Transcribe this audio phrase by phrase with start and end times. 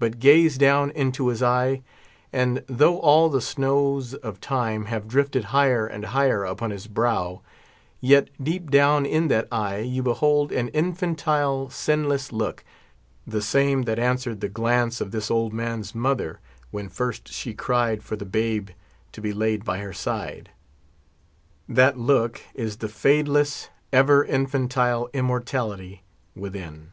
[0.00, 1.82] But gaze down into his eye,
[2.32, 7.42] and though all the snows of Time have drifted higher and higher upon his brow,
[8.00, 12.64] yet deep down in that eye you behold an infantile, sinless look,
[13.24, 16.40] the same that answered the glance of this old man's mother
[16.72, 18.70] when first she cried for the babe
[19.12, 20.50] to be laid by her side.
[21.68, 26.02] That look is the fadeless, ever infantile immortality
[26.34, 26.90] within.